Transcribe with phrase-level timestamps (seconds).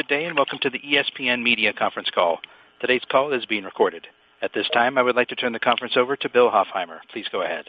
[0.00, 2.38] Good day, and welcome to the ESPN Media Conference Call.
[2.80, 4.06] Today's call is being recorded.
[4.40, 7.00] At this time, I would like to turn the conference over to Bill Hoffheimer.
[7.12, 7.66] Please go ahead.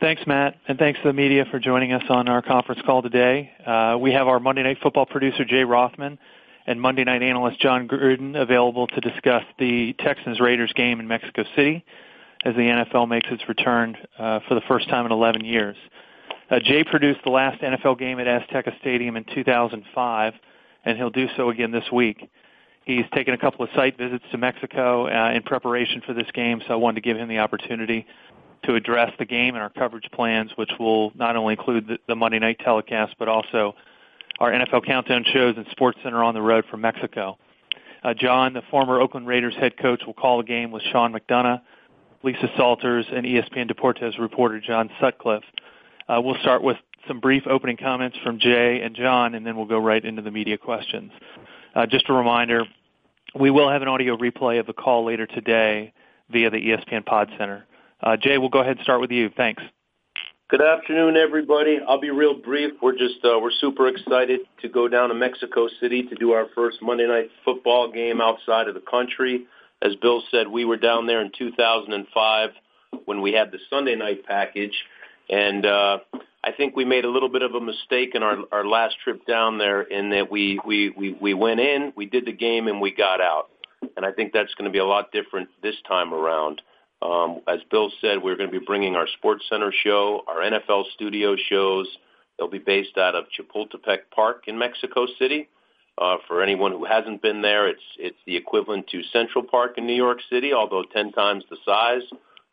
[0.00, 3.50] Thanks, Matt, and thanks to the media for joining us on our conference call today.
[3.66, 6.18] Uh, we have our Monday Night Football producer, Jay Rothman,
[6.66, 11.84] and Monday Night analyst, Jon Gruden, available to discuss the Texans-Raiders game in Mexico City
[12.46, 15.76] as the NFL makes its return uh, for the first time in 11 years.
[16.50, 20.32] Uh, Jay produced the last NFL game at Azteca Stadium in 2005,
[20.84, 22.30] and he'll do so again this week.
[22.84, 26.60] He's taken a couple of site visits to Mexico uh, in preparation for this game,
[26.66, 28.06] so I wanted to give him the opportunity
[28.64, 32.14] to address the game and our coverage plans, which will not only include the, the
[32.14, 33.74] Monday night telecast, but also
[34.40, 37.38] our NFL countdown shows and SportsCenter on the road from Mexico.
[38.02, 41.62] Uh, Jon, the former Oakland Raiders head coach, will call the game with Sean McDonough,
[42.22, 45.44] Lisa Salters, and ESPN Deportes reporter John Sutcliffe.
[46.08, 49.66] Uh, we'll start with some brief opening comments from Jay and Jon, and then we'll
[49.66, 51.12] go right into the media questions.
[51.74, 52.64] Uh, just a reminder,
[53.38, 55.92] we will have an audio replay of the call later today
[56.30, 57.66] via the ESPN Pod Center.
[58.02, 59.30] Uh, Jay, we'll go ahead and start with you.
[59.36, 59.62] Thanks.
[60.50, 61.78] Good afternoon, everybody.
[61.88, 62.74] I'll be real brief.
[62.82, 66.46] We're just uh, we're super excited to go down to Mexico City to do our
[66.54, 69.46] first Monday night football game outside of the country.
[69.82, 72.50] As Bill said, we were down there in 2005
[73.06, 74.74] when we had the Sunday night package,
[75.30, 75.98] and uh,
[76.44, 79.56] I think we made a little bit of a mistake in our last trip down
[79.56, 82.92] there in that we we we, we went in, we did the game, and we
[82.92, 83.48] got out.
[83.96, 86.60] And I think that's going to be a lot different this time around.
[87.00, 91.34] Um, as Bill said, we're going to be bringing our SportsCenter show, our NFL studio
[91.48, 91.88] shows.
[92.38, 95.48] They'll be based out of Chapultepec Park in Mexico City.
[95.96, 99.86] Uh, for anyone who hasn't been there, it's it's the equivalent to Central Park in
[99.86, 102.02] New York City, although ten times the size.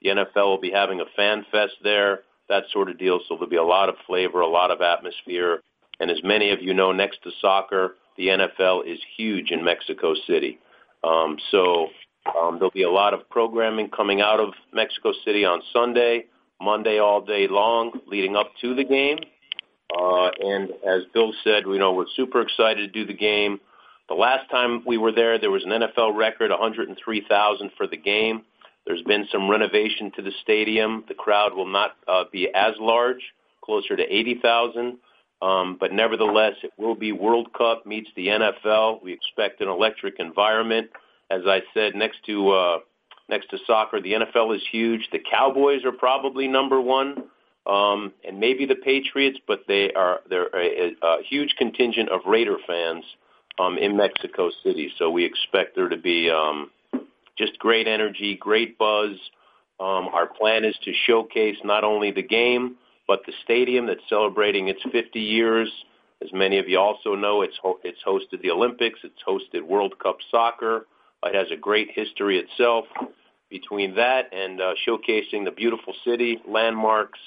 [0.01, 3.19] The NFL will be having a fan fest there that sort of deal.
[3.27, 5.61] So there'll be a lot of flavor, a lot of atmosphere.
[5.99, 10.13] And as many of you know, next to soccer, the NFL is huge in Mexico
[10.27, 10.59] City.
[11.03, 11.87] Um, so
[12.37, 16.25] um, there'll be a lot of programming coming out of Mexico City on Sunday,
[16.61, 19.17] Monday all day long, leading up to the game.
[19.97, 23.59] Uh, and as Bill said, you know, we're super excited to do the game.
[24.09, 28.43] The last time we were there, there was an NFL record, 103,000 for the game.
[28.85, 31.03] There's been some renovation to the stadium.
[31.07, 33.21] The crowd will not uh, be as large,
[33.63, 34.97] closer to 80,000.
[35.41, 39.03] Um, but nevertheless, it will be World Cup meets the NFL.
[39.03, 40.91] We expect an electric environment.
[41.31, 42.77] As I said, next to uh,
[43.27, 45.07] next to soccer, the NFL is huge.
[45.11, 47.23] The Cowboys are probably number one,
[47.65, 52.57] um, and maybe the Patriots, but they are they're a, a huge contingent of Raider
[52.67, 53.03] fans
[53.59, 54.91] um, in Mexico City.
[54.99, 56.69] So we expect there to be um,
[57.37, 59.11] just great energy, great buzz.
[59.79, 62.75] Um, our plan is to showcase not only the game,
[63.07, 65.69] but the stadium that's celebrating its 50 years.
[66.23, 69.97] As many of you also know, it's, ho- it's hosted the Olympics, it's hosted World
[69.99, 70.85] Cup soccer.
[71.23, 72.85] It has a great history itself.
[73.49, 77.19] Between that and uh, showcasing the beautiful city, landmarks,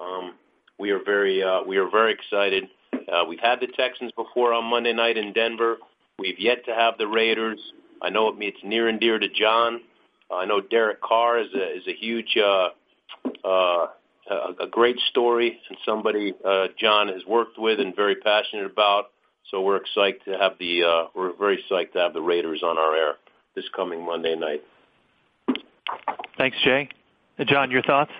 [0.00, 0.34] um,
[0.78, 2.68] we are very uh, we are very excited.
[2.92, 5.76] Uh, we've had the Texans before on Monday night in Denver.
[6.18, 7.60] We've yet to have the Raiders.
[8.02, 9.80] I know it's near and dear to Jon.
[10.30, 12.68] I know Derek Carr is a is a huge uh,
[13.44, 13.86] uh,
[14.30, 19.06] a, a great story and somebody uh, Jon has worked with and very passionate about.
[19.50, 22.78] So we're excited to have the uh, we're very psyched to have the Raiders on
[22.78, 23.14] our air
[23.54, 24.62] this coming Monday night.
[26.36, 26.88] Thanks, Jay.
[27.46, 28.10] Jon, your thoughts?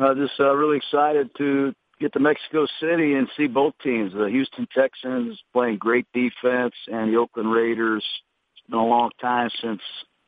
[0.00, 4.12] Uh, just uh, really excited to get to Mexico City and see both teams.
[4.12, 8.04] The Houston Texans playing great defense and the Oakland Raiders
[8.68, 9.80] been a long time since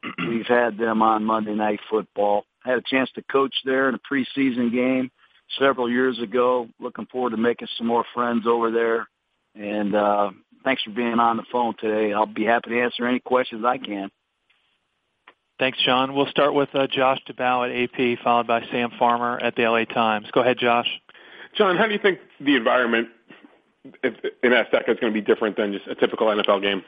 [0.29, 2.45] we've had them on Monday Night Football.
[2.65, 5.11] I had a chance to coach there in a preseason game
[5.59, 6.69] several years ago.
[6.81, 9.09] Looking forward to making some more friends over there.
[9.55, 10.31] And uh,
[10.65, 12.13] thanks for being on the phone today.
[12.13, 14.11] I'll be happy to answer any questions I can.
[15.59, 16.15] Thanks, Jon.
[16.15, 19.85] We'll start with uh, Josh Dubow at AP, followed by Sam Farmer at the LA
[19.85, 20.29] Times.
[20.33, 20.87] Go ahead, Josh.
[21.57, 23.09] Jon, how do you think the environment
[24.05, 26.85] in Azteca is going to be different than just a typical NFL game?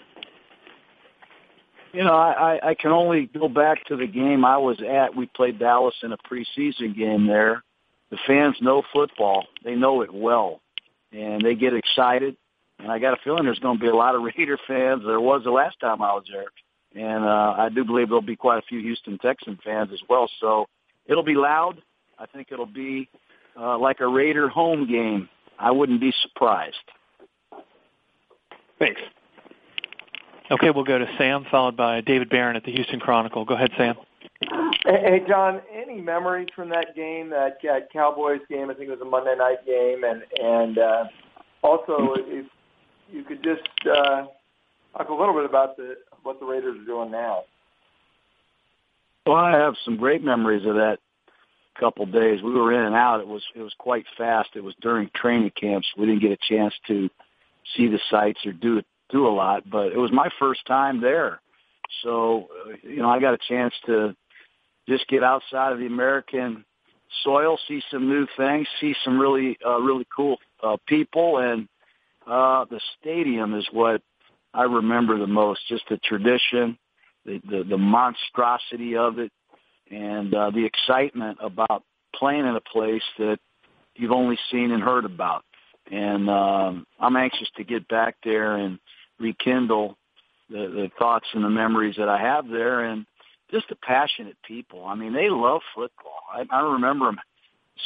[1.93, 5.17] You know, I, I can only go back to the game I was at.
[5.17, 7.65] We played Dallas in a preseason game there.
[8.11, 9.47] The fans know football.
[9.65, 10.61] They know it well.
[11.13, 12.37] And they get excited.
[12.79, 15.03] And I got a feeling there's going to be a lot of Raider fans.
[15.05, 16.51] There was the last time I was there.
[16.95, 20.29] And uh, I do believe there'll be quite a few Houston Texan fans as well.
[20.41, 20.67] So
[21.07, 21.83] it'll be loud.
[22.19, 23.09] I think it'll be
[23.59, 25.29] uh, like a Raider home game.
[25.59, 26.77] I wouldn't be surprised.
[28.79, 29.01] Thanks.
[30.51, 33.45] Okay, we'll go to Sam, followed by David Barron at the Houston Chronicle.
[33.45, 33.95] Go ahead, Sam.
[34.85, 35.61] Hey, Jon.
[35.73, 37.59] Any memories from that game, that,
[37.93, 38.69] Cowboys game?
[38.69, 41.05] I think it was a Monday night game, and and uh,
[41.63, 42.47] also, if
[43.13, 44.27] you could just uh,
[44.97, 47.43] talk a little bit about the what the Raiders are doing now.
[49.27, 50.99] Well, I have some great memories of that
[51.79, 52.43] couple of days.
[52.43, 53.21] We were in and out.
[53.21, 54.51] It was it was quite fast.
[54.55, 55.87] It was during training camps.
[55.97, 57.09] We didn't get a chance to
[57.77, 61.41] see the sights or do do a lot, but it was my first time there.
[62.03, 64.15] So, uh, you know, I got a chance to
[64.89, 66.65] just get outside of the American
[67.25, 71.69] soil, see some new things, see some really uh, really cool uh, people, and
[72.27, 74.03] uh, the stadium is what
[74.55, 75.61] I remember the most.
[75.69, 76.79] Just the tradition,
[77.25, 79.33] the the, the monstrosity of it,
[79.91, 81.83] and uh, the excitement about
[82.15, 83.39] playing in a place that
[83.97, 85.45] you've only seen and heard about.
[85.91, 88.79] And um, I'm anxious to get back there and
[89.21, 89.97] rekindle
[90.49, 93.07] the, the thoughts and the memories that I have there, and
[93.51, 94.85] just the passionate people.
[94.85, 96.21] I mean, they love football.
[96.33, 97.21] I, I remember them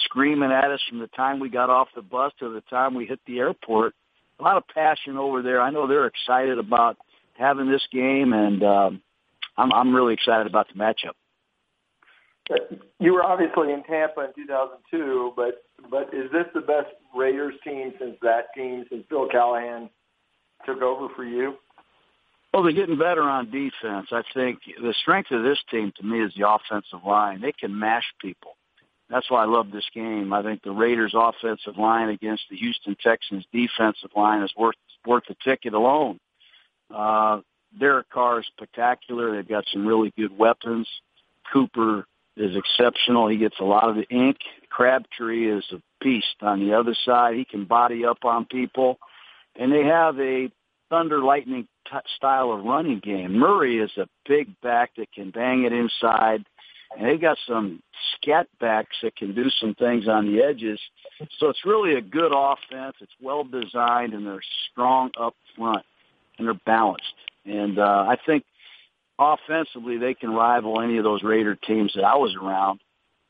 [0.04, 3.06] screaming at us from the time we got off the bus to the time we
[3.06, 3.94] hit the airport.
[4.40, 5.60] A lot of passion over there.
[5.60, 6.96] I know they're excited about
[7.38, 9.02] having this game, and um,
[9.56, 11.14] I'm, I'm really excited about the matchup.
[12.98, 17.92] You were obviously in Tampa in 2002, but but is this the best Raiders team
[17.98, 19.88] since that team since Bill Callahan
[20.66, 21.56] took over for you?
[22.52, 24.08] Well, they're getting better on defense.
[24.12, 27.40] I think the strength of this team to me is the offensive line.
[27.40, 28.52] They can mash people.
[29.10, 30.32] That's why I love this game.
[30.32, 35.24] I think the Raiders' offensive line against the Houston Texans' defensive line is worth worth
[35.28, 36.18] the ticket alone.
[36.94, 37.40] Uh,
[37.78, 39.34] Derek Carr is spectacular.
[39.34, 40.88] They've got some really good weapons.
[41.52, 42.06] Cooper
[42.36, 43.28] is exceptional.
[43.28, 44.38] He gets a lot of the ink.
[44.70, 47.36] Crabtree is a beast on the other side.
[47.36, 48.98] He can body up on people.
[49.56, 50.50] And they have a
[50.90, 53.32] thunder lightning t- style of running game.
[53.32, 56.44] Murray is a big back that can bang it inside.
[56.96, 57.82] And they've got some
[58.14, 60.78] scat backs that can do some things on the edges.
[61.38, 62.96] So it's really a good offense.
[63.00, 64.40] It's well designed and they're
[64.70, 65.84] strong up front
[66.38, 67.04] and they're balanced.
[67.44, 68.44] And uh, I think
[69.18, 72.80] offensively they can rival any of those Raider teams that I was around.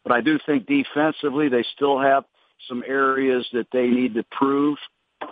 [0.02, 2.24] But I do think defensively they still have
[2.68, 4.76] some areas that they need to prove.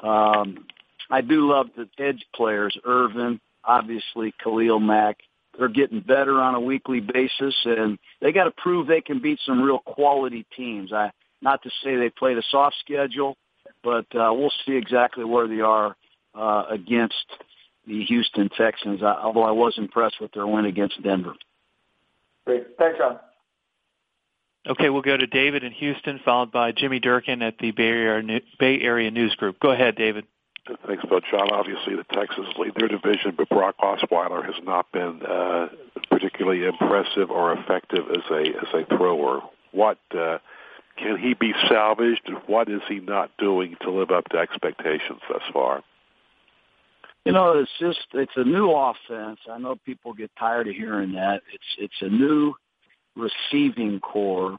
[0.03, 0.67] Um,
[1.13, 5.19] I do love the edge players, Irvin, obviously Khalil Mack.
[5.59, 9.39] They're getting better on a weekly basis, and they got to prove they can beat
[9.45, 10.91] some real quality teams.
[10.91, 11.13] I
[11.43, 13.37] not to say they played a soft schedule,
[13.85, 15.95] but uh, we'll see exactly where they are
[16.35, 17.27] uh, against
[17.87, 21.35] the Houston Texans, although I was impressed with their win against Denver.
[22.47, 22.69] Great.
[22.79, 23.19] Thanks, Jon.
[24.67, 28.41] Okay, we'll go to David in Houston, followed by Jimmy Durkin at the Bay Area,
[28.59, 29.59] Bay Area News Group.
[29.61, 30.25] Go ahead, David.
[30.87, 31.21] Thanks, Bill.
[31.31, 35.69] Jon, obviously the Texans lead their division, but Brock Osweiler has not been uh,
[36.09, 39.41] particularly impressive or effective as a as a thrower.
[39.73, 40.39] What uh,
[40.97, 42.31] can he be salvaged?
[42.47, 45.83] What is he not doing to live up to expectations thus far?
[47.25, 49.41] You know, it's just it's a new offense.
[49.51, 51.43] I know people get tired of hearing that.
[51.53, 52.55] It's it's a new
[53.17, 54.59] receiving corps.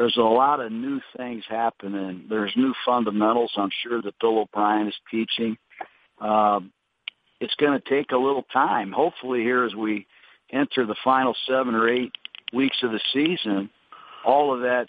[0.00, 2.24] There's a lot of new things happening.
[2.30, 3.52] There's new fundamentals.
[3.58, 5.58] I'm sure that Bill O'Brien is teaching.
[6.18, 6.60] Uh,
[7.38, 8.92] it's going to take a little time.
[8.92, 10.06] Hopefully, here as we
[10.50, 12.12] enter the final seven or eight
[12.54, 13.68] weeks of the season,
[14.24, 14.86] all of that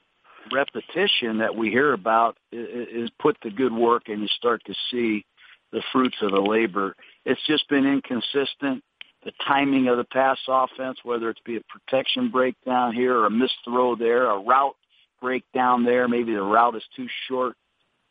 [0.50, 5.26] repetition that we hear about is put to good work, and you start to see
[5.74, 6.96] the fruits of the labor.
[7.26, 8.82] It's just been inconsistent.
[9.26, 13.30] The timing of the pass offense, whether it's be a protection breakdown here or a
[13.30, 14.76] missed throw there, a route
[15.22, 17.56] breakdown there, maybe the route is too short.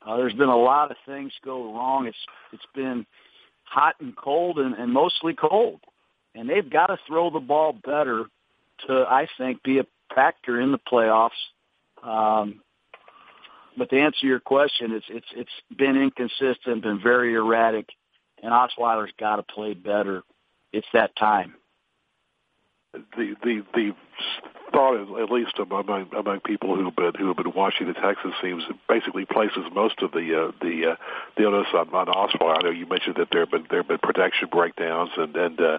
[0.06, 2.06] Uh, there's been a lot of things go wrong.
[2.06, 2.16] It's
[2.52, 3.04] it's been
[3.64, 5.80] hot and cold and, and mostly cold,
[6.34, 8.24] and they've got to throw the ball better
[8.86, 11.30] to I think be a factor in the playoffs.
[12.02, 12.62] Um,
[13.76, 17.88] but to answer your question, it's it's it's been inconsistent, been very erratic,
[18.42, 20.22] and Osweiler's got to play better.
[20.72, 21.54] It's that time.
[22.92, 23.92] The the the
[24.72, 28.64] thought, at least among among people who've been who have been watching the Texas teams,
[28.88, 30.96] basically places most of the uh, the uh,
[31.36, 32.58] the onus on, on Osweiler.
[32.58, 35.60] I know you mentioned that there have been there have been protection breakdowns and and
[35.60, 35.78] uh,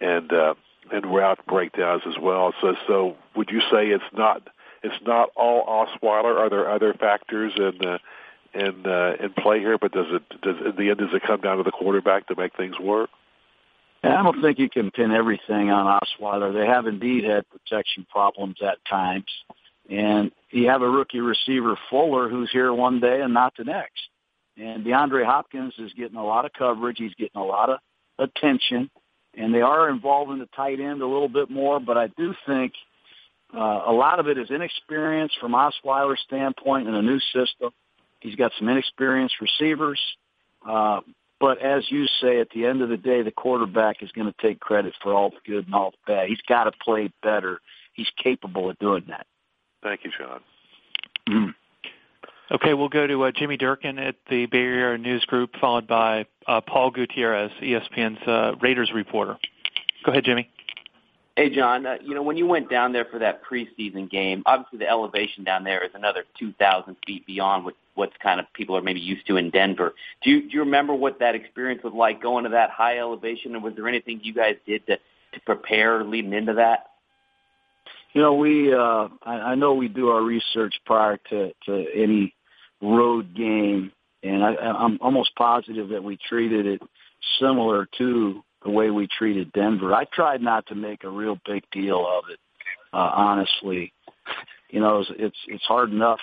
[0.00, 0.54] and uh,
[0.90, 2.52] and route breakdowns as well.
[2.60, 4.42] So so would you say it's not
[4.82, 6.36] it's not all Osweiler.
[6.36, 7.98] Are there other factors in uh,
[8.54, 9.78] in uh, in play here?
[9.78, 12.34] But does it does in the end does it come down to the quarterback to
[12.34, 13.10] make things work?
[14.02, 16.54] I don't think you can pin everything on Osweiler.
[16.54, 19.26] They have indeed had protection problems at times,
[19.90, 24.00] and you have a rookie receiver Fuller who's here one day and not the next.
[24.56, 26.96] And DeAndre Hopkins is getting a lot of coverage.
[26.98, 27.78] He's getting a lot of
[28.18, 28.90] attention,
[29.34, 31.78] and they are involving the tight end a little bit more.
[31.78, 32.72] But I do think
[33.54, 37.70] uh, a lot of it is inexperience from Osweiler's standpoint in a new system.
[38.20, 40.00] He's got some inexperienced receivers.
[40.66, 41.00] Uh,
[41.40, 44.34] But as you say, at the end of the day, the quarterback is going to
[44.46, 46.28] take credit for all the good and all the bad.
[46.28, 47.60] He's got to play better.
[47.94, 49.26] He's capable of doing that.
[49.82, 50.40] Thank you, Sean.
[51.28, 51.54] Mm.
[52.52, 56.26] Okay, we'll go to uh, Jimmy Durkin at the Bay Area News Group, followed by
[56.46, 59.38] uh, Paul Gutierrez, ESPN's uh, Raiders reporter.
[60.04, 60.50] Go ahead, Jimmy.
[61.36, 61.86] Hey, Jon.
[61.86, 65.44] Uh, you know, when you went down there for that preseason game, obviously the elevation
[65.44, 69.26] down there is another 2,000 feet beyond what what's kind of people are maybe used
[69.26, 69.94] to in Denver.
[70.22, 73.54] Do you do you remember what that experience was like going to that high elevation,
[73.54, 76.86] and was there anything you guys did to to prepare leading into that?
[78.12, 82.34] You know, we uh, I, I know we do our research prior to to any
[82.80, 86.82] road game, and I, I'm almost positive that we treated it
[87.38, 89.94] similar to the way we treated Denver.
[89.94, 92.38] I tried not to make a real big deal of it,
[92.92, 93.92] uh, honestly.
[94.70, 96.20] You know, it's, it's it's hard enough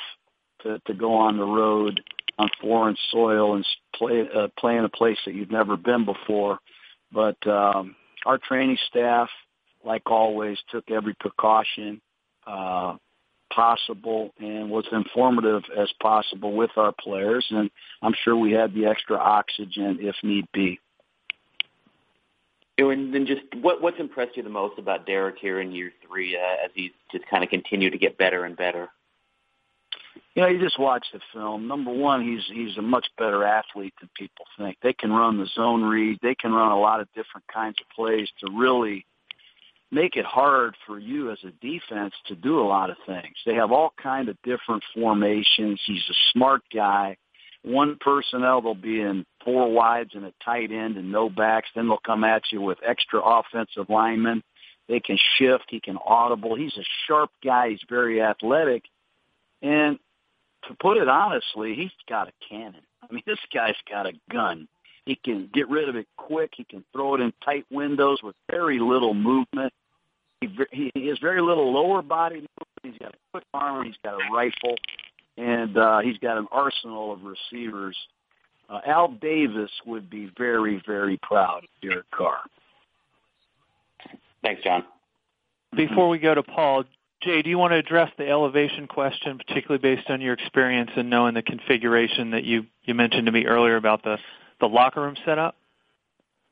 [0.64, 2.02] to to go on the road
[2.38, 3.66] on foreign soil and
[3.96, 6.60] play uh, play in a place that you've never been before.
[7.12, 9.30] But um, our training staff,
[9.84, 12.02] like always, took every precaution
[12.46, 12.98] uh,
[13.54, 17.46] possible and was informative as possible with our players.
[17.50, 17.70] And
[18.02, 20.80] I'm sure we had the extra oxygen if need be.
[22.78, 26.38] And then just what what's impressed you the most about Derek here in year three
[26.38, 28.90] uh, as he's just kind of continued to get better and better?
[30.36, 31.68] You know, you just watch the film.
[31.68, 34.78] Number one, he's he's a much better athlete than people think.
[34.84, 36.20] They can run the zone read.
[36.22, 39.06] They can run a lot of different kinds of plays to really
[39.90, 43.36] make it hard for you as a defense to do a lot of things.
[43.46, 45.82] They have all kind of different formations.
[45.88, 47.18] He's a smart guy
[47.68, 51.70] one personnel, they'll be in four wides and a tight end and no backs.
[51.74, 54.44] Then they'll come at you with extra offensive linemen.
[54.90, 55.66] They can shift.
[55.70, 56.56] He can audible.
[56.56, 57.70] He's a sharp guy.
[57.70, 58.84] He's very athletic.
[59.62, 60.00] And
[60.68, 62.82] to put it honestly, he's got a cannon.
[63.02, 64.68] I mean, this guy's got a gun.
[65.06, 66.52] He can get rid of it quick.
[66.58, 69.72] He can throw it in tight windows with very little movement.
[70.42, 72.50] He, he has very little lower body movement.
[72.84, 73.86] He's got a quick arm.
[73.86, 74.76] He's got a rifle
[75.38, 77.96] and uh, he's got an arsenal of receivers.
[78.70, 82.40] Uh, Al Davis would be very, very proud of Derek Carr.
[84.44, 84.84] Thanks, Jon.
[85.76, 86.84] Before we go to Paul,
[87.22, 91.10] Jay, do you want to address the elevation question, particularly based on your experience and
[91.10, 94.18] knowing the configuration that you, you mentioned to me earlier about the,
[94.60, 95.56] the locker room setup?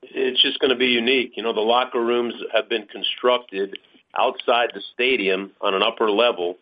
[0.01, 1.33] It's just going to be unique.
[1.35, 3.77] You know, the locker rooms have been constructed
[4.17, 6.57] outside the stadium on an upper level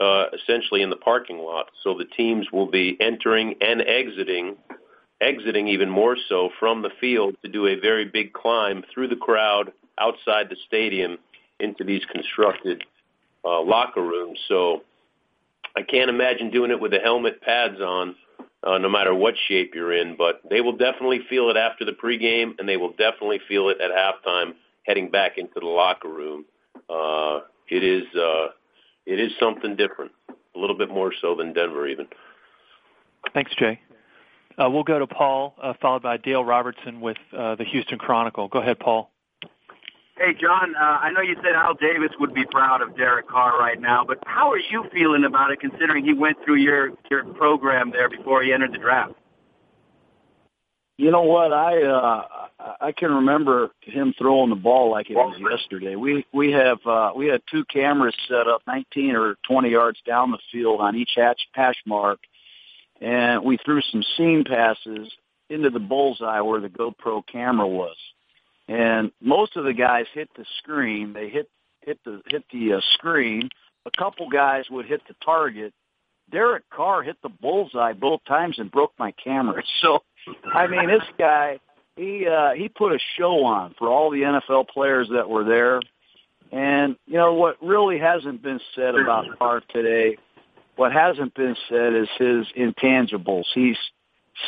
[0.00, 1.66] uh, essentially in the parking lot.
[1.82, 4.56] So the teams will be entering and exiting,
[5.22, 9.16] exiting even more so from the field to do a very big climb through the
[9.16, 11.18] crowd outside the stadium
[11.60, 12.82] into these constructed
[13.44, 14.38] uh, locker rooms.
[14.48, 14.82] So
[15.76, 18.16] I can't imagine doing it with the helmet pads on,
[18.64, 20.16] uh, no matter what shape you're in.
[20.16, 23.78] But they will definitely feel it after the pregame, and they will definitely feel it
[23.80, 24.54] at halftime,
[24.86, 26.44] heading back into the locker room.
[26.90, 28.48] Uh, it is uh,
[29.06, 32.06] it is something different, a little bit more so than Denver even.
[33.32, 33.80] Thanks, Jay.
[34.58, 38.48] Uh, we'll go to Paul, uh, followed by Dale Robertson with uh, the Houston Chronicle.
[38.48, 39.10] Go ahead, Paul.
[40.16, 43.58] Hey, Jon, uh, I know you said Al Davis would be proud of Derek Carr
[43.58, 47.24] right now, but how are you feeling about it considering he went through your, your
[47.24, 49.14] program there before he entered the draft?
[50.98, 51.52] You know what?
[51.52, 52.22] I uh,
[52.80, 55.96] I can remember him throwing the ball like it was yesterday.
[55.96, 60.30] We we have uh, we had two cameras set up, 19 or 20 yards down
[60.30, 62.20] the field on each hash, hash mark,
[63.02, 65.12] and we threw some seam passes
[65.50, 67.96] into the bullseye where the GoPro camera was.
[68.68, 71.12] And most of the guys hit the screen.
[71.12, 71.50] They hit
[71.82, 73.50] hit the hit the uh, screen.
[73.84, 75.74] A couple guys would hit the target.
[76.30, 79.62] Derek Carr hit the bullseye both times and broke my camera.
[79.82, 79.98] So
[80.54, 81.58] I mean, this guy,
[81.96, 85.80] he uh, he put a show on for all the NFL players that were there.
[86.52, 90.18] And you know what really hasn't been said about Carr today,
[90.76, 93.44] what hasn't been said is his intangibles.
[93.54, 93.76] He's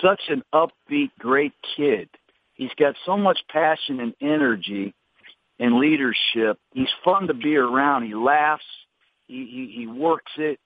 [0.02, 2.08] such an upbeat, great kid.
[2.54, 4.94] He's got so much passion and energy
[5.58, 6.58] and leadership.
[6.72, 8.06] He's fun to be around.
[8.06, 8.64] He laughs.
[9.26, 10.58] He he, he works it.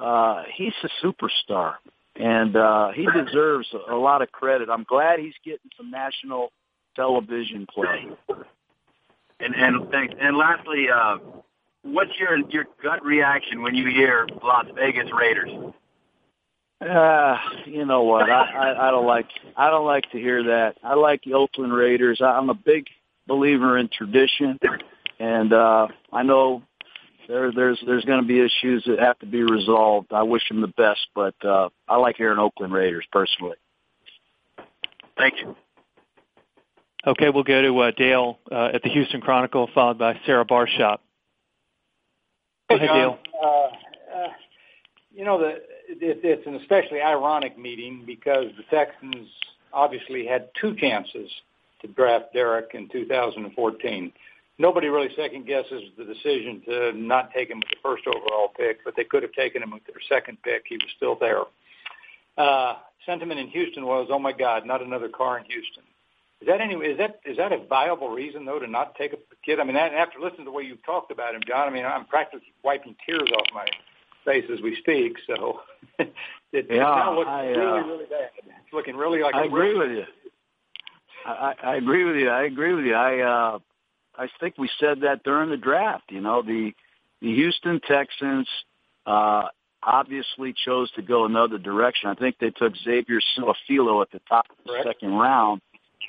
[0.00, 1.74] Uh, he's a superstar
[2.16, 4.68] and uh, he deserves a lot of credit.
[4.70, 6.52] I'm glad he's getting some national
[6.94, 8.06] television play.
[9.40, 10.14] And and thanks.
[10.20, 11.16] And lastly, uh,
[11.84, 15.50] what's your your gut reaction when you hear Las Vegas Raiders?
[16.80, 17.36] Uh,
[17.66, 18.30] you know what?
[18.30, 20.76] I, I I don't like I don't like to hear that.
[20.82, 22.20] I like the Oakland Raiders.
[22.20, 22.86] I'm a big
[23.26, 24.58] believer in tradition,
[25.18, 26.62] and uh, I know
[27.28, 30.12] there there's there's going to be issues that have to be resolved.
[30.12, 33.56] I wish them the best, but uh, I like hearing Oakland Raiders personally.
[35.16, 35.56] Thank you.
[37.06, 41.03] Okay, we'll go to uh, Dale uh, at the Houston Chronicle, followed by Sarah Barshop.
[42.76, 43.18] Ahead, Dale.
[43.42, 44.28] Uh, uh,
[45.14, 45.48] you know, the,
[45.88, 49.28] it, it's an especially ironic meeting because the Texans
[49.72, 51.30] obviously had two chances
[51.82, 54.12] to draft Derek in 2014.
[54.56, 58.84] Nobody really second guesses the decision to not take him with the first overall pick,
[58.84, 60.64] but they could have taken him with their second pick.
[60.68, 61.42] He was still there.
[62.38, 65.82] Uh, sentiment in Houston was, "Oh my God, not another Carr in Houston."
[66.44, 66.74] Is that any?
[66.74, 69.60] Is that is that a viable reason though to not take a kid?
[69.60, 71.86] I mean, that, after listening to the way you've talked about him, Jon, I mean,
[71.86, 73.64] I'm practically wiping tears off my
[74.26, 75.16] face as we speak.
[75.26, 75.60] So
[75.98, 78.28] it, yeah, now looking I, uh, really, really bad.
[78.36, 79.34] It's looking really like.
[79.34, 80.04] I agree with you.
[81.24, 82.28] I, I agree with you.
[82.28, 82.94] I agree with you.
[82.94, 83.58] I uh,
[84.14, 86.04] I think we said that during the draft.
[86.10, 86.72] You know, the
[87.22, 88.46] the Houston Texans
[89.06, 89.44] uh,
[89.82, 92.10] obviously chose to go another direction.
[92.10, 94.88] I think they took Xavier Su'a-Filo at the top of the Correct.
[94.88, 95.62] second round,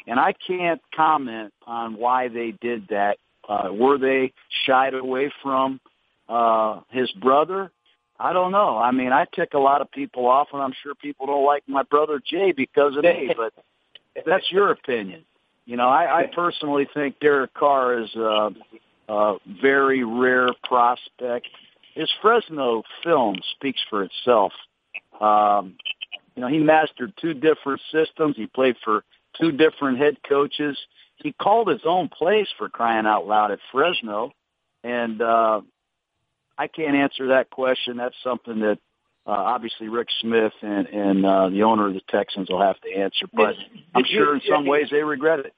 [0.07, 3.17] and I can't comment on why they did that.
[3.47, 4.33] Uh, were they
[4.65, 5.79] shied away from
[6.27, 7.71] uh, his brother?
[8.19, 8.77] I don't know.
[8.77, 11.63] I mean, I tick a lot of people off, and I'm sure people don't like
[11.67, 13.53] my brother Jay because of me, but
[14.25, 15.25] that's your opinion.
[15.65, 18.51] You know, I, I personally think Derek Carr is a,
[19.09, 21.47] a very rare prospect.
[21.93, 24.53] His Fresno film speaks for itself.
[25.19, 25.75] Um,
[26.35, 28.35] you know, he mastered two different systems.
[28.37, 29.03] He played for
[29.39, 30.77] two different head coaches.
[31.17, 34.31] He called his own plays for crying out loud at Fresno,
[34.83, 35.61] and uh,
[36.57, 37.97] I can't answer that question.
[37.97, 38.79] That's something that
[39.27, 42.93] uh, obviously Rick Smith and, and uh, the owner of the Texans will have to
[42.93, 43.25] answer.
[43.33, 43.55] But
[43.93, 45.53] I'm Did you- sure in some ways they regret it.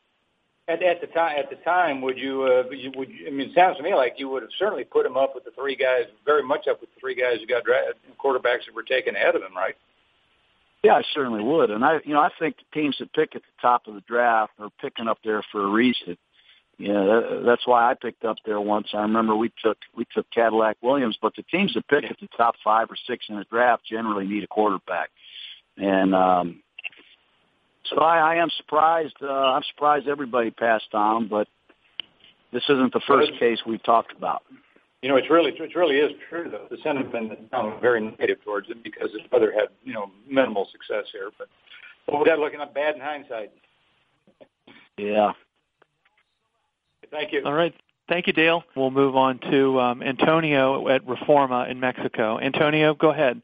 [0.69, 3.29] At, at the time, at the time, would you, uh, would you, would you, I
[3.29, 5.51] mean, it sounds to me like you would have certainly put him up with the
[5.51, 8.84] three guys, very much up with the three guys who got drafted, quarterbacks that were
[8.84, 9.75] taken ahead of him, right?
[10.84, 11.72] Yeah, I certainly would.
[11.72, 14.01] And I, you know, I think the teams that pick at the top of the
[14.01, 16.17] draft are picking up there for a reason.
[16.77, 18.89] Yeah, that, that's why I picked up there once.
[18.93, 22.28] I remember we took we took Cadillac Williams, but the teams that pick at the
[22.38, 25.10] top five or six in the draft generally need a quarterback.
[25.75, 26.62] And um,
[27.89, 29.15] so I, I am surprised.
[29.21, 31.47] Uh, I'm surprised everybody passed on, but
[32.54, 34.43] this isn't the first case we've talked about.
[35.01, 36.67] You know, it's really, it really is true though.
[36.69, 40.67] The sentiment is now very negative towards it because his brother had, you know, minimal
[40.71, 41.29] success here.
[41.38, 41.47] But
[42.07, 43.51] well, that looking up bad in hindsight.
[44.97, 45.33] Yeah.
[47.12, 47.43] Thank you.
[47.45, 47.73] All right.
[48.10, 48.63] Thank you, Dale.
[48.75, 52.39] We'll move on to um, Antonio at Reforma in Mexico.
[52.39, 53.41] Antonio, go ahead.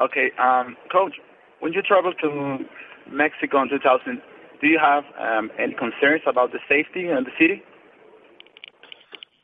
[0.00, 1.14] Okay, um, Coach,
[1.60, 2.58] when you traveled to
[3.10, 4.20] Mexico in 2000,
[4.60, 7.62] do you have um, any concerns about the safety in the city?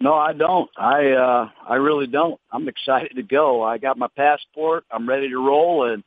[0.03, 0.69] No, I don't.
[0.77, 2.41] I uh I really don't.
[2.51, 3.63] I'm excited to go.
[3.63, 4.85] I got my passport.
[4.91, 6.03] I'm ready to roll and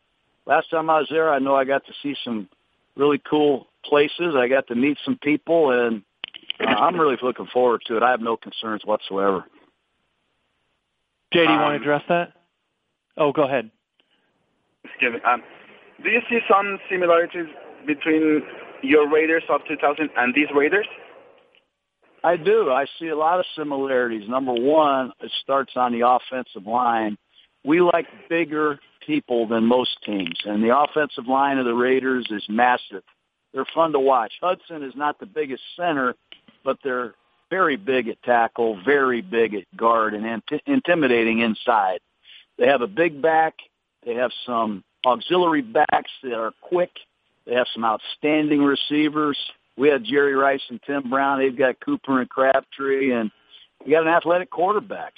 [0.45, 2.49] last time I was there, I know I got to see some
[2.97, 4.35] really cool places.
[4.35, 6.03] I got to meet some people and
[6.59, 8.03] uh, I'm really looking forward to it.
[8.03, 9.45] I have no concerns whatsoever.
[11.31, 12.33] Jay, do you want to Um, address that?
[13.15, 13.71] Oh, go ahead.
[14.83, 15.19] Excuse me.
[15.21, 15.41] Um,
[16.03, 17.47] do you see some similarities
[17.87, 18.43] between
[18.83, 20.87] your Raiders of 2000 and these Raiders?
[22.25, 22.71] I do.
[22.71, 24.27] I see a lot of similarities.
[24.27, 27.19] Number one, it starts on the offensive line.
[27.63, 32.43] We like bigger people than most teams, and the offensive line of the Raiders is
[32.49, 33.03] massive.
[33.53, 34.33] They're fun to watch.
[34.41, 36.15] Hudson is not the biggest center,
[36.63, 37.13] but they're
[37.51, 41.99] very big at tackle, very big at guard, and int- intimidating inside.
[42.57, 43.53] They have a big back.
[44.03, 46.91] They have some auxiliary backs that are quick.
[47.45, 49.37] They have some outstanding receivers.
[49.77, 51.39] We had Jerry Rice and Tim Brown.
[51.39, 53.31] They've got Cooper and Crabtree, and
[53.85, 55.13] you got an athletic quarterback.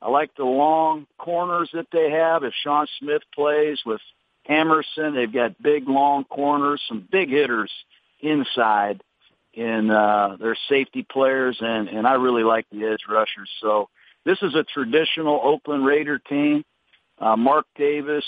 [0.00, 2.44] I like the long corners that they have.
[2.44, 4.00] If Sean Smith plays with
[4.48, 7.72] Amerson, they've got big long corners, some big hitters
[8.20, 9.02] inside
[9.54, 13.50] in uh, their safety players, and and I really like the edge rushers.
[13.60, 13.88] So
[14.24, 16.64] this is a traditional Oakland Raider team.
[17.18, 18.24] Uh, Mark Davis,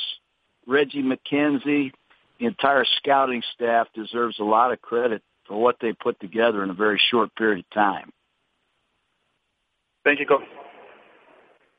[0.66, 1.92] Reggie McKenzie,
[2.40, 6.70] the entire scouting staff deserves a lot of credit for what they put together in
[6.70, 8.12] a very short period of time.
[10.04, 10.44] Thank you, Coach.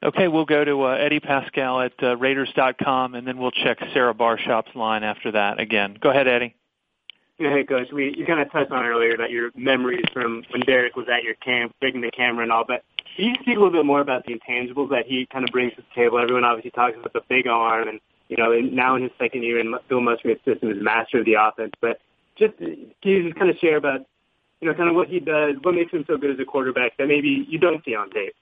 [0.02, 4.14] Okay, we'll go to uh, Eddie Paskal at uh, Raiders.com, and then we'll check Sarah
[4.14, 5.98] Barshop's line after that again.
[6.02, 6.56] Go ahead, Eddie.
[7.38, 7.88] Yeah, hey, Coach.
[7.94, 11.24] We you kind of touched on earlier that your memories from when Derek was at
[11.24, 12.84] your camp, breaking the camera and all, but
[13.16, 15.74] can you speak a little bit more about the intangibles that he kind of brings
[15.76, 16.20] to the table?
[16.20, 19.44] Everyone obviously talks about the big arm, and you know, and now in his second
[19.44, 21.74] year in Bill Musgrave's system, is master of the offense.
[21.82, 22.00] But
[22.40, 24.02] just can you just kind of share about
[24.62, 26.98] you know kind of what he does, what makes him so good as a quarterback
[26.98, 28.34] that maybe you don't see on tape?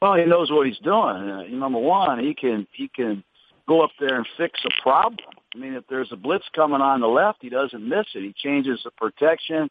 [0.00, 1.30] Well, he knows what he's doing.
[1.30, 3.24] Uh, number one, he can he can
[3.68, 5.18] go up there and fix a problem.
[5.54, 8.22] I mean, if there's a blitz coming on the left, he doesn't miss it.
[8.22, 9.68] He changes the protection.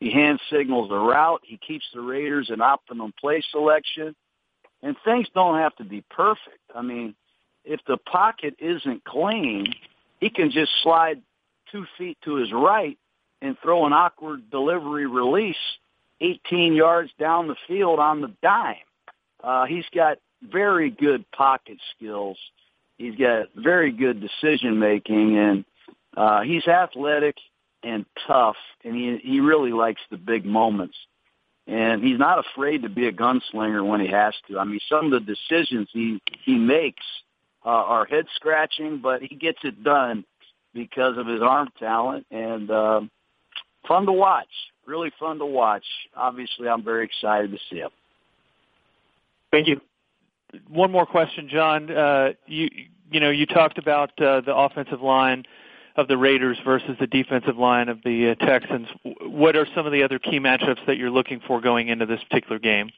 [0.00, 1.42] He hand signals the route.
[1.44, 4.14] He keeps the Raiders in optimum play selection.
[4.82, 6.60] And things don't have to be perfect.
[6.74, 7.14] I mean,
[7.64, 9.66] if the pocket isn't clean,
[10.20, 11.20] he can just slide
[11.72, 12.98] two feet to his right
[13.40, 15.56] and throw an awkward delivery release
[16.20, 18.76] 18 yards down the field on the dime.
[19.42, 22.38] Uh, he's got very good pocket skills.
[22.96, 25.64] He's got very good decision making, and
[26.16, 27.36] uh, he's athletic
[27.84, 30.96] and tough, and he he really likes the big moments.
[31.68, 34.58] And he's not afraid to be a gunslinger when he has to.
[34.58, 37.04] I mean, some of the decisions he he makes
[37.64, 40.24] uh, are head scratching, but he gets it done
[40.74, 43.00] because of his arm talent and uh,
[43.86, 44.48] fun to watch.
[44.86, 45.84] Really fun to watch.
[46.16, 47.90] Obviously, I'm very excited to see him.
[49.50, 49.80] Thank you.
[50.68, 51.90] One more question, Jon.
[51.90, 52.68] Uh, you
[53.10, 55.44] you know you talked about uh, the offensive line
[55.96, 58.86] of the Raiders versus the defensive line of the uh, Texans.
[59.20, 62.20] What are some of the other key matchups that you're looking for going into this
[62.30, 62.90] particular game?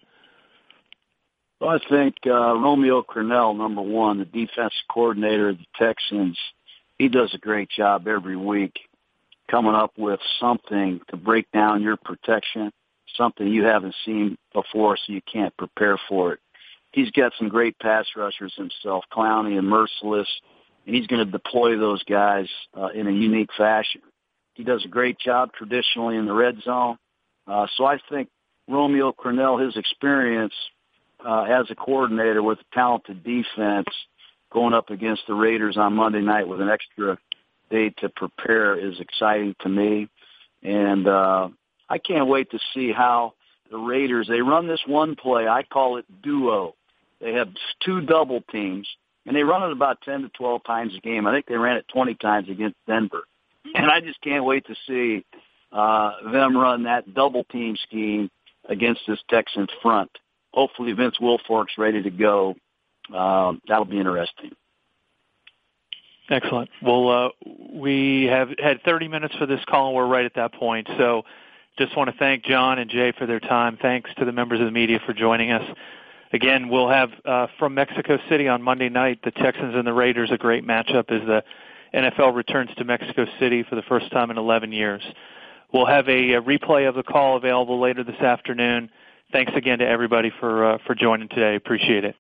[1.61, 6.39] Well, I think uh, Romeo Crennel, number one, the defense coordinator of the Texans,
[7.01, 8.79] he does a great job every week
[9.51, 12.71] coming up with something to break down your protection,
[13.17, 16.41] something you haven't seen before so you can't prepare for it.
[16.93, 20.27] He's got some great pass rushers himself, Clowney and Mercilus,
[20.87, 24.03] and he's going to deploy those guys uh, in a unique fashion.
[24.53, 26.99] He does a great job traditionally in the red zone.
[27.47, 28.29] Uh, so I think
[28.69, 30.53] Romeo Crennel, his experience
[31.27, 33.89] uh, as a coordinator with a talented defense,
[34.53, 37.19] going up against the Raiders on Monday night with an extra
[37.71, 40.09] day to prepare is exciting to me.
[40.63, 41.49] And uh,
[41.89, 43.35] I can't wait to see how
[43.71, 45.47] the Raiders, they run this one play.
[45.47, 46.75] I call it duo.
[47.21, 47.49] They have
[47.85, 48.89] two double teams
[49.27, 51.27] and they run it about 10 to 12 times a game.
[51.27, 53.23] I think they ran it 20 times against Denver.
[53.75, 55.25] And I just can't wait to see
[55.71, 58.31] uh, them run that double team scheme
[58.69, 60.11] against this Texans front.
[60.53, 62.57] Hopefully Vince Wilfork's ready to go.
[63.15, 64.53] Um, that'll be interesting.
[66.29, 66.71] Excellent.
[66.81, 67.29] Well, uh,
[67.73, 70.89] we have had 30 minutes for this call, and we're right at that point.
[70.97, 71.23] So
[71.77, 73.79] just want to thank Jon and Jay for their time.
[73.83, 75.65] Thanks to the members of the media for joining us
[76.33, 80.31] again, we'll have uh, from Mexico City on Monday night the Texans and the Raiders.
[80.31, 81.43] A great matchup as the
[81.95, 85.03] NFL returns to Mexico City for the first time in 11 years.
[85.73, 88.91] We'll have a, a replay of the call available later this afternoon.
[89.33, 91.55] Thanks again to everybody for uh, for joining today.
[91.55, 92.09] Appreciate it.